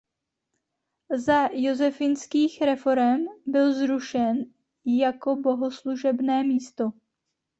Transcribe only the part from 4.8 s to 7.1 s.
jako bohoslužebné místo.